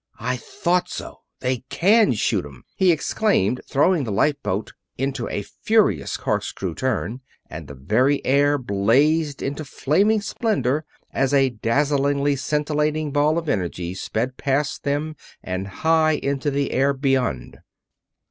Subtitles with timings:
[0.19, 6.17] "I thought so they can shoot 'em!" he exclaimed, throwing the lifeboat into a furious
[6.17, 13.37] corkscrew turn, and the very air blazed into flaming splendor as a dazzlingly scintillating ball
[13.37, 17.59] of energy sped past them and high into the air beyond.